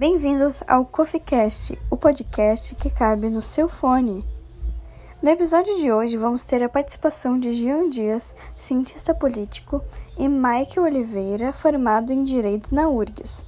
Bem-vindos 0.00 0.64
ao 0.66 0.86
CoffeeCast, 0.86 1.78
o 1.90 1.94
podcast 1.94 2.74
que 2.74 2.88
cabe 2.88 3.28
no 3.28 3.42
seu 3.42 3.68
fone. 3.68 4.24
No 5.22 5.28
episódio 5.28 5.76
de 5.78 5.92
hoje, 5.92 6.16
vamos 6.16 6.42
ter 6.46 6.62
a 6.62 6.70
participação 6.70 7.38
de 7.38 7.52
Jean 7.52 7.90
Dias, 7.90 8.34
cientista 8.56 9.14
político, 9.14 9.84
e 10.18 10.26
Mike 10.26 10.80
Oliveira, 10.80 11.52
formado 11.52 12.14
em 12.14 12.24
Direito 12.24 12.74
na 12.74 12.88
URGS 12.88 13.44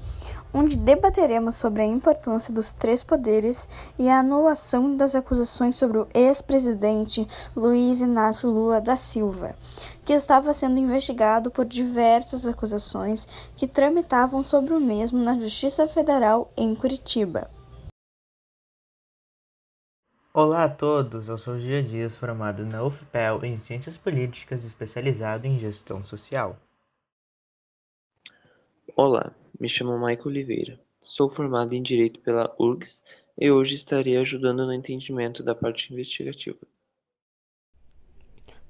onde 0.55 0.77
debateremos 0.77 1.57
sobre 1.57 1.83
a 1.83 1.87
importância 1.87 2.53
dos 2.53 2.73
três 2.73 3.03
poderes 3.03 3.69
e 3.99 4.09
a 4.09 4.19
anulação 4.19 4.97
das 4.97 5.15
acusações 5.15 5.77
sobre 5.77 5.99
o 5.99 6.09
ex-presidente 6.13 7.27
Luiz 7.57 8.01
Inácio 8.01 8.51
Lula 8.51 8.81
da 8.81 8.97
Silva, 8.97 9.57
que 10.05 10.13
estava 10.13 10.53
sendo 10.53 10.79
investigado 10.79 11.51
por 11.51 11.65
diversas 11.65 12.47
acusações 12.47 13.27
que 13.57 13.67
tramitavam 13.67 14.45
sobre 14.45 14.75
o 14.75 14.81
mesmo 14.81 15.19
na 15.19 15.39
Justiça 15.39 15.89
Federal 15.89 16.51
em 16.57 16.75
Curitiba. 16.75 17.49
Olá 20.35 20.65
a 20.65 20.69
todos, 20.69 21.29
eu 21.29 21.37
sou 21.37 21.59
Gia 21.59 21.83
Dias, 21.83 22.17
formado 22.17 22.65
na 22.65 22.83
UFPEL 22.83 23.45
em 23.45 23.61
Ciências 23.61 23.99
Políticas, 23.99 24.65
especializado 24.65 25.47
em 25.47 25.59
Gestão 25.59 26.03
Social. 26.07 26.57
Olá, 28.97 29.31
me 29.59 29.69
chamo 29.69 29.99
Maico 29.99 30.29
Oliveira, 30.29 30.81
sou 31.01 31.31
formado 31.31 31.75
em 31.75 31.83
Direito 31.83 32.21
pela 32.21 32.55
URGS 32.59 32.99
e 33.39 33.51
hoje 33.51 33.75
estarei 33.75 34.17
ajudando 34.17 34.67
no 34.67 34.73
entendimento 34.73 35.43
da 35.43 35.55
parte 35.55 35.93
investigativa. 35.93 36.61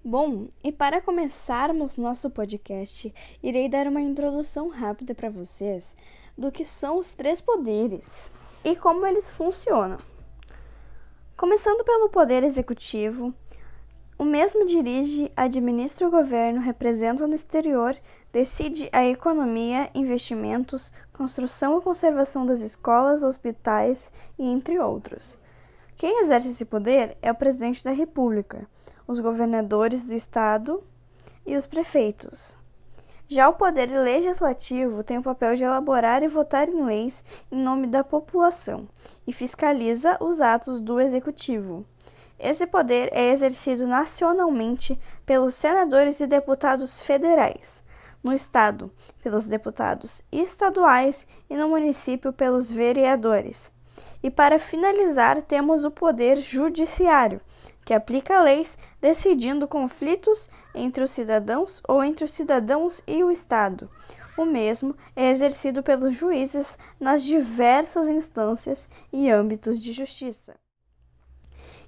Bom, 0.04 0.48
e 0.64 0.72
para 0.72 1.00
começarmos 1.00 1.96
nosso 1.96 2.28
podcast, 2.28 3.14
irei 3.42 3.68
dar 3.68 3.86
uma 3.86 4.00
introdução 4.00 4.68
rápida 4.68 5.14
para 5.14 5.30
vocês 5.30 5.96
do 6.36 6.50
que 6.50 6.64
são 6.64 6.98
os 6.98 7.12
três 7.12 7.40
poderes 7.40 8.30
e 8.64 8.74
como 8.74 9.06
eles 9.06 9.30
funcionam. 9.30 9.98
Começando 11.36 11.84
pelo 11.84 12.08
poder 12.08 12.42
executivo, 12.42 13.34
o 14.22 14.24
mesmo 14.24 14.64
dirige, 14.64 15.32
administra 15.36 16.06
o 16.06 16.10
governo, 16.10 16.60
representa 16.60 17.26
no 17.26 17.34
exterior, 17.34 17.96
decide 18.32 18.88
a 18.92 19.04
economia, 19.04 19.90
investimentos, 19.92 20.92
construção 21.12 21.76
e 21.76 21.82
conservação 21.82 22.46
das 22.46 22.60
escolas, 22.60 23.24
hospitais 23.24 24.12
e 24.38 24.44
entre 24.44 24.78
outros. 24.78 25.36
Quem 25.96 26.20
exerce 26.22 26.50
esse 26.50 26.64
poder 26.64 27.18
é 27.20 27.32
o 27.32 27.34
presidente 27.34 27.82
da 27.82 27.90
República, 27.90 28.64
os 29.08 29.18
governadores 29.18 30.06
do 30.06 30.14
estado 30.14 30.84
e 31.44 31.56
os 31.56 31.66
prefeitos. 31.66 32.56
Já 33.26 33.48
o 33.48 33.54
poder 33.54 33.86
legislativo 33.86 35.02
tem 35.02 35.18
o 35.18 35.22
papel 35.22 35.56
de 35.56 35.64
elaborar 35.64 36.22
e 36.22 36.28
votar 36.28 36.68
em 36.68 36.84
leis 36.84 37.24
em 37.50 37.60
nome 37.60 37.88
da 37.88 38.04
população 38.04 38.88
e 39.26 39.32
fiscaliza 39.32 40.16
os 40.20 40.40
atos 40.40 40.80
do 40.80 41.00
executivo. 41.00 41.84
Esse 42.42 42.66
poder 42.66 43.08
é 43.12 43.30
exercido 43.30 43.86
nacionalmente 43.86 44.98
pelos 45.24 45.54
senadores 45.54 46.18
e 46.18 46.26
deputados 46.26 47.00
federais, 47.00 47.84
no 48.20 48.32
estado 48.32 48.90
pelos 49.22 49.46
deputados 49.46 50.22
estaduais 50.32 51.24
e 51.48 51.54
no 51.54 51.68
município 51.68 52.32
pelos 52.32 52.68
vereadores. 52.68 53.70
E 54.20 54.28
para 54.28 54.58
finalizar, 54.58 55.40
temos 55.42 55.84
o 55.84 55.90
poder 55.92 56.38
judiciário, 56.38 57.40
que 57.84 57.94
aplica 57.94 58.42
leis 58.42 58.76
decidindo 59.00 59.68
conflitos 59.68 60.50
entre 60.74 61.04
os 61.04 61.12
cidadãos 61.12 61.80
ou 61.86 62.02
entre 62.02 62.24
os 62.24 62.32
cidadãos 62.32 63.00
e 63.06 63.22
o 63.22 63.30
Estado. 63.30 63.88
O 64.36 64.44
mesmo 64.44 64.96
é 65.14 65.30
exercido 65.30 65.80
pelos 65.80 66.16
juízes 66.16 66.76
nas 66.98 67.22
diversas 67.22 68.08
instâncias 68.08 68.88
e 69.12 69.30
âmbitos 69.30 69.80
de 69.80 69.92
justiça. 69.92 70.56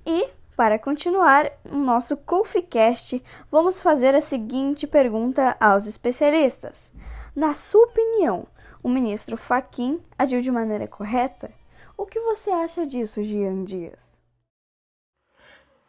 E, 0.06 0.28
para 0.56 0.78
continuar 0.78 1.50
o 1.64 1.76
nosso 1.76 2.16
CoffeeCast, 2.16 3.22
vamos 3.50 3.80
fazer 3.80 4.14
a 4.14 4.20
seguinte 4.20 4.86
pergunta 4.86 5.56
aos 5.60 5.86
especialistas. 5.86 6.92
Na 7.34 7.54
sua 7.54 7.84
opinião, 7.84 8.46
o 8.82 8.88
ministro 8.88 9.36
Faquim 9.36 10.00
agiu 10.18 10.40
de 10.40 10.50
maneira 10.50 10.86
correta? 10.86 11.50
O 11.96 12.06
que 12.06 12.20
você 12.20 12.50
acha 12.50 12.86
disso, 12.86 13.22
Gian 13.22 13.64
Dias? 13.64 14.22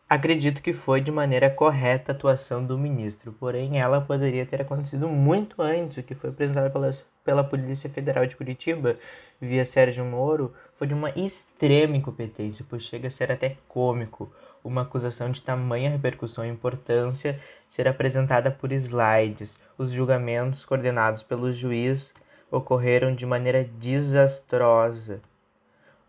Acredito 0.07 0.61
que 0.61 0.71
foi 0.71 1.01
de 1.01 1.11
maneira 1.11 1.49
correta 1.49 2.11
a 2.11 2.15
atuação 2.15 2.63
do 2.63 2.77
ministro, 2.77 3.33
porém 3.33 3.79
ela 3.79 3.99
poderia 3.99 4.45
ter 4.45 4.61
acontecido 4.61 5.09
muito 5.09 5.61
antes. 5.61 5.97
O 5.97 6.03
que 6.03 6.13
foi 6.13 6.29
apresentado 6.29 6.71
pela, 6.71 6.91
pela 7.23 7.43
Polícia 7.43 7.89
Federal 7.89 8.25
de 8.27 8.35
Curitiba 8.35 8.97
via 9.41 9.65
Sérgio 9.65 10.05
Moro 10.05 10.53
foi 10.77 10.85
de 10.85 10.93
uma 10.93 11.09
extrema 11.09 11.97
incompetência, 11.97 12.63
pois 12.69 12.83
chega 12.83 13.07
a 13.07 13.11
ser 13.11 13.31
até 13.31 13.57
cômico 13.67 14.31
uma 14.65 14.81
acusação 14.81 15.29
de 15.29 15.41
tamanha 15.41 15.91
repercussão 15.91 16.43
e 16.43 16.49
importância 16.49 17.39
ser 17.69 17.87
apresentada 17.87 18.49
por 18.49 18.71
slides. 18.71 19.55
Os 19.77 19.91
julgamentos 19.91 20.65
coordenados 20.65 21.21
pelo 21.21 21.53
juiz 21.53 22.11
ocorreram 22.49 23.13
de 23.13 23.25
maneira 23.25 23.63
desastrosa, 23.63 25.21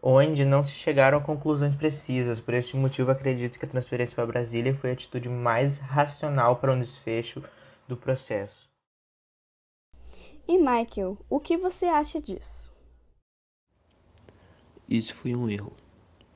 onde 0.02 0.44
não 0.44 0.64
se 0.64 0.72
chegaram 0.72 1.18
a 1.18 1.20
conclusões 1.22 1.74
precisas. 1.74 2.40
Por 2.40 2.54
este 2.54 2.76
motivo, 2.76 3.10
acredito 3.10 3.58
que 3.58 3.66
a 3.66 3.68
transferência 3.68 4.14
para 4.14 4.26
Brasília 4.26 4.74
foi 4.74 4.90
a 4.90 4.92
atitude 4.94 5.28
mais 5.28 5.76
racional 5.76 6.56
para 6.56 6.72
um 6.72 6.80
desfecho 6.80 7.42
do 7.86 7.96
processo. 7.96 8.66
E 10.48 10.56
Michael, 10.56 11.18
o 11.28 11.40
que 11.40 11.56
você 11.56 11.86
acha 11.86 12.20
disso? 12.20 12.72
Isso 14.88 15.12
foi 15.14 15.34
um 15.34 15.50
erro. 15.50 15.72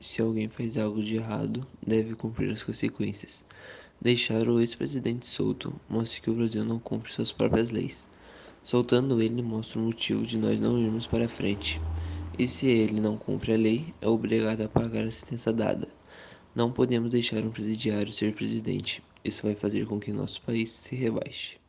Se 0.01 0.19
alguém 0.19 0.49
faz 0.49 0.79
algo 0.79 1.03
de 1.03 1.17
errado, 1.17 1.65
deve 1.85 2.15
cumprir 2.15 2.51
as 2.51 2.63
consequências. 2.63 3.45
Deixar 4.01 4.49
o 4.49 4.59
ex-presidente 4.59 5.27
solto 5.27 5.79
mostra 5.87 6.19
que 6.19 6.29
o 6.31 6.33
Brasil 6.33 6.65
não 6.65 6.79
cumpre 6.79 7.13
suas 7.13 7.31
próprias 7.31 7.69
leis. 7.69 8.07
Soltando 8.63 9.21
ele 9.21 9.43
mostra 9.43 9.77
o 9.77 9.83
motivo 9.83 10.25
de 10.25 10.39
nós 10.39 10.59
não 10.59 10.79
irmos 10.79 11.05
para 11.05 11.29
frente. 11.29 11.79
E 12.37 12.47
se 12.47 12.65
ele 12.65 12.99
não 12.99 13.15
cumpre 13.15 13.53
a 13.53 13.57
lei, 13.57 13.93
é 14.01 14.07
obrigado 14.07 14.61
a 14.61 14.67
pagar 14.67 15.05
a 15.05 15.11
sentença 15.11 15.53
dada. 15.53 15.87
Não 16.55 16.71
podemos 16.71 17.11
deixar 17.11 17.45
um 17.45 17.51
presidiário 17.51 18.11
ser 18.11 18.33
presidente. 18.33 19.03
Isso 19.23 19.43
vai 19.43 19.53
fazer 19.53 19.85
com 19.85 19.99
que 19.99 20.11
nosso 20.11 20.41
país 20.41 20.71
se 20.71 20.95
rebaixe. 20.95 21.60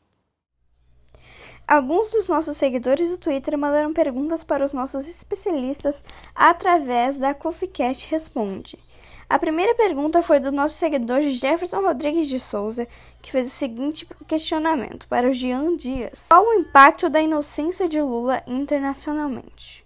Alguns 1.72 2.10
dos 2.10 2.28
nossos 2.28 2.59
seguidores 2.59 3.09
do 3.09 3.16
Twitter 3.16 3.56
mandaram 3.56 3.94
perguntas 3.94 4.44
para 4.44 4.62
os 4.62 4.75
nossos 4.75 5.09
especialistas 5.09 6.05
através 6.34 7.16
da 7.16 7.33
CoffeeCast 7.33 8.10
Responde. 8.10 8.78
A 9.27 9.38
primeira 9.38 9.75
pergunta 9.75 10.21
foi 10.21 10.38
do 10.38 10.53
nosso 10.53 10.75
seguidor 10.75 11.22
Jefferson 11.22 11.81
Rodrigues 11.81 12.28
de 12.28 12.38
Souza, 12.38 12.87
que 13.22 13.33
fez 13.33 13.47
o 13.47 13.50
seguinte 13.50 14.06
questionamento 14.28 15.09
para 15.09 15.27
o 15.27 15.33
Jean 15.33 15.75
Dias: 15.75 16.27
Qual 16.28 16.47
o 16.47 16.53
impacto 16.53 17.09
da 17.09 17.22
inocência 17.22 17.89
de 17.89 18.03
Lula 18.03 18.43
internacionalmente? 18.47 19.83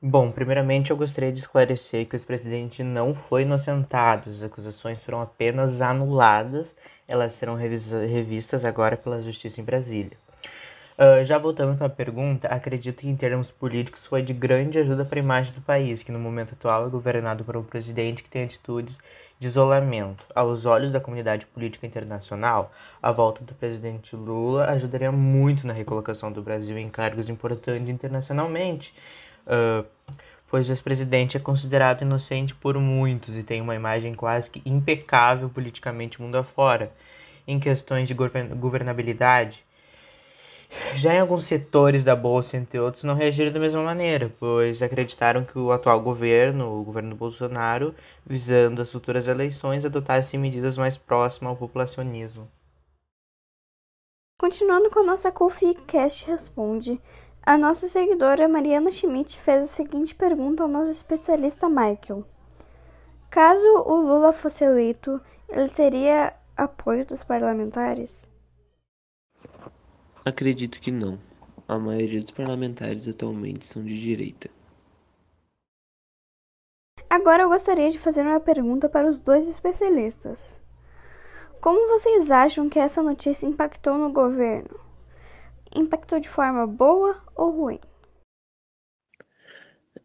Bom, 0.00 0.32
primeiramente 0.32 0.90
eu 0.90 0.96
gostaria 0.96 1.32
de 1.32 1.40
esclarecer 1.40 2.08
que 2.08 2.14
o 2.14 2.16
ex-presidente 2.16 2.82
não 2.82 3.14
foi 3.14 3.42
inocentado, 3.42 4.30
as 4.30 4.42
acusações 4.42 5.02
foram 5.02 5.20
apenas 5.20 5.82
anuladas, 5.82 6.74
elas 7.06 7.34
serão 7.34 7.54
revistas 7.54 8.64
agora 8.64 8.96
pela 8.96 9.22
Justiça 9.22 9.60
em 9.60 9.64
Brasília. 9.64 10.16
Uh, 10.96 11.24
já 11.24 11.38
voltando 11.38 11.76
para 11.76 11.88
a 11.88 11.90
pergunta, 11.90 12.46
acredito 12.46 13.00
que 13.00 13.08
em 13.08 13.16
termos 13.16 13.50
políticos 13.50 14.06
foi 14.06 14.22
de 14.22 14.32
grande 14.32 14.78
ajuda 14.78 15.04
para 15.04 15.18
a 15.18 15.22
imagem 15.22 15.52
do 15.52 15.60
país, 15.60 16.04
que 16.04 16.12
no 16.12 16.20
momento 16.20 16.52
atual 16.52 16.86
é 16.86 16.88
governado 16.88 17.42
por 17.42 17.56
um 17.56 17.64
presidente 17.64 18.22
que 18.22 18.30
tem 18.30 18.44
atitudes 18.44 18.96
de 19.36 19.48
isolamento. 19.48 20.24
Aos 20.32 20.64
olhos 20.64 20.92
da 20.92 21.00
comunidade 21.00 21.46
política 21.46 21.84
internacional, 21.84 22.72
a 23.02 23.10
volta 23.10 23.44
do 23.44 23.52
presidente 23.54 24.14
Lula 24.14 24.66
ajudaria 24.66 25.10
muito 25.10 25.66
na 25.66 25.72
recolocação 25.72 26.30
do 26.30 26.42
Brasil 26.42 26.78
em 26.78 26.88
cargos 26.88 27.28
importantes 27.28 27.88
internacionalmente 27.88 28.94
uh, 29.48 29.84
pois 30.54 30.68
o 30.68 30.72
ex-presidente 30.72 31.36
é 31.36 31.40
considerado 31.40 32.02
inocente 32.02 32.54
por 32.54 32.78
muitos 32.78 33.36
e 33.36 33.42
tem 33.42 33.60
uma 33.60 33.74
imagem 33.74 34.14
quase 34.14 34.48
que 34.48 34.62
impecável 34.64 35.50
politicamente 35.50 36.22
mundo 36.22 36.36
afora. 36.36 36.92
Em 37.44 37.58
questões 37.58 38.06
de 38.06 38.14
governabilidade, 38.14 39.64
já 40.94 41.12
em 41.12 41.18
alguns 41.18 41.42
setores 41.42 42.04
da 42.04 42.14
Bolsa, 42.14 42.56
entre 42.56 42.78
outros, 42.78 43.02
não 43.02 43.16
reagiram 43.16 43.50
da 43.50 43.58
mesma 43.58 43.82
maneira, 43.82 44.32
pois 44.38 44.80
acreditaram 44.80 45.44
que 45.44 45.58
o 45.58 45.72
atual 45.72 46.00
governo, 46.00 46.80
o 46.80 46.84
governo 46.84 47.16
Bolsonaro, 47.16 47.92
visando 48.24 48.80
as 48.80 48.92
futuras 48.92 49.26
eleições, 49.26 49.84
adotasse 49.84 50.38
medidas 50.38 50.78
mais 50.78 50.96
próximas 50.96 51.50
ao 51.50 51.56
populacionismo. 51.56 52.48
Continuando 54.38 54.88
com 54.88 55.00
a 55.00 55.04
nossa 55.04 55.32
Coffee 55.32 55.74
Cast 55.86 56.30
Responde, 56.30 57.00
a 57.46 57.58
nossa 57.58 57.86
seguidora 57.88 58.48
Mariana 58.48 58.90
Schmidt 58.90 59.38
fez 59.38 59.64
a 59.64 59.66
seguinte 59.66 60.14
pergunta 60.14 60.62
ao 60.62 60.68
nosso 60.68 60.90
especialista 60.90 61.68
Michael: 61.68 62.24
Caso 63.30 63.66
o 63.86 63.96
Lula 63.96 64.32
fosse 64.32 64.64
eleito, 64.64 65.20
ele 65.48 65.68
teria 65.68 66.34
apoio 66.56 67.04
dos 67.04 67.22
parlamentares? 67.22 68.16
Acredito 70.24 70.80
que 70.80 70.90
não. 70.90 71.18
a 71.68 71.78
maioria 71.78 72.22
dos 72.22 72.30
parlamentares 72.30 73.06
atualmente 73.08 73.66
são 73.66 73.82
de 73.82 73.98
direita. 73.98 74.50
Agora 77.08 77.42
eu 77.42 77.48
gostaria 77.48 77.90
de 77.90 77.98
fazer 77.98 78.22
uma 78.22 78.40
pergunta 78.40 78.88
para 78.88 79.06
os 79.06 79.18
dois 79.18 79.46
especialistas. 79.46 80.60
Como 81.60 81.88
vocês 81.88 82.30
acham 82.30 82.68
que 82.68 82.78
essa 82.78 83.02
notícia 83.02 83.46
impactou 83.46 83.96
no 83.96 84.12
governo? 84.12 84.83
Impactou 85.74 86.20
de 86.20 86.28
forma 86.28 86.66
boa 86.68 87.20
ou 87.34 87.50
ruim? 87.50 87.80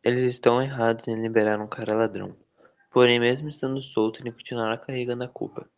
Eles 0.03 0.33
estão 0.33 0.59
errados 0.59 1.07
em 1.07 1.21
liberar 1.21 1.59
um 1.59 1.67
cara 1.67 1.93
ladrão. 1.93 2.35
Porém, 2.89 3.19
mesmo 3.19 3.49
estando 3.49 3.79
solto, 3.79 4.19
ele 4.19 4.31
continuará 4.31 4.77
carregando 4.77 5.23
a 5.23 5.27
culpa. 5.27 5.69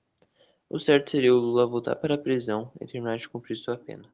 O 0.69 0.79
certo 0.79 1.11
seria 1.11 1.33
o 1.33 1.37
Lula 1.37 1.67
voltar 1.67 1.97
para 1.97 2.15
a 2.15 2.17
prisão 2.17 2.71
e 2.79 2.85
terminar 2.85 3.17
de 3.17 3.27
cumprir 3.27 3.57
sua 3.57 3.75
pena. 3.75 4.05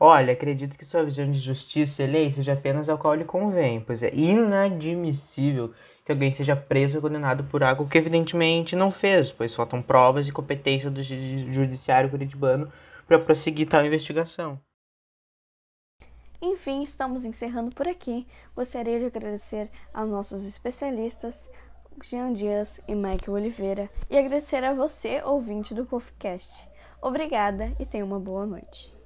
Olha, 0.00 0.32
acredito 0.32 0.76
que 0.76 0.84
sua 0.84 1.04
visão 1.04 1.30
de 1.30 1.38
justiça 1.38 2.02
e 2.02 2.06
lei 2.06 2.32
seja 2.32 2.54
apenas 2.54 2.88
ao 2.88 2.98
qual 2.98 3.14
lhe 3.14 3.24
convém, 3.24 3.80
pois 3.80 4.02
é 4.02 4.12
inadmissível 4.12 5.72
que 6.04 6.10
alguém 6.10 6.34
seja 6.34 6.56
preso 6.56 6.96
ou 6.96 7.02
condenado 7.02 7.44
por 7.44 7.62
algo 7.62 7.86
que 7.86 7.98
evidentemente 7.98 8.74
não 8.74 8.90
fez, 8.90 9.30
pois 9.30 9.54
faltam 9.54 9.80
provas 9.80 10.26
e 10.26 10.32
competência 10.32 10.90
do 10.90 11.02
judiciário 11.02 12.10
curitibano 12.10 12.72
para 13.10 13.18
prosseguir 13.18 13.68
tal 13.68 13.84
investigação. 13.84 14.60
Enfim, 16.40 16.80
estamos 16.80 17.24
encerrando 17.24 17.72
por 17.72 17.88
aqui. 17.88 18.24
Gostaria 18.54 19.00
de 19.00 19.06
agradecer 19.06 19.68
aos 19.92 20.08
nossos 20.08 20.46
especialistas, 20.46 21.50
Jean 22.04 22.32
Dias 22.32 22.80
e 22.86 22.94
Michael 22.94 23.32
Oliveira, 23.32 23.90
e 24.08 24.16
agradecer 24.16 24.62
a 24.62 24.72
você, 24.72 25.20
ouvinte 25.24 25.74
do 25.74 25.84
CoffeeCast. 25.84 26.70
Obrigada 27.02 27.74
e 27.80 27.84
tenha 27.84 28.04
uma 28.04 28.20
boa 28.20 28.46
noite. 28.46 28.99